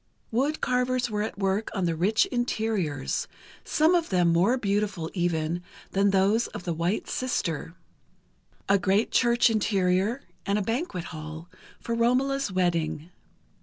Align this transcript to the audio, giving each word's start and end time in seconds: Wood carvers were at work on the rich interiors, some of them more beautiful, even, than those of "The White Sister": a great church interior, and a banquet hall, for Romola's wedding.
Wood 0.31 0.61
carvers 0.61 1.11
were 1.11 1.21
at 1.21 1.37
work 1.37 1.69
on 1.75 1.85
the 1.85 1.95
rich 1.95 2.25
interiors, 2.31 3.27
some 3.63 3.93
of 3.93 4.09
them 4.09 4.29
more 4.33 4.57
beautiful, 4.57 5.11
even, 5.13 5.61
than 5.91 6.09
those 6.09 6.47
of 6.57 6.63
"The 6.63 6.73
White 6.73 7.07
Sister": 7.07 7.75
a 8.67 8.79
great 8.79 9.11
church 9.11 9.47
interior, 9.51 10.23
and 10.43 10.57
a 10.57 10.63
banquet 10.63 11.03
hall, 11.13 11.49
for 11.79 11.93
Romola's 11.93 12.51
wedding. 12.51 13.11